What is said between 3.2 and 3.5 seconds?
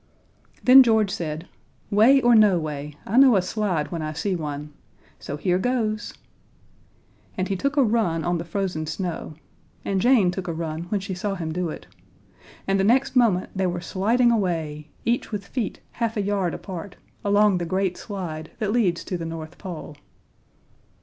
a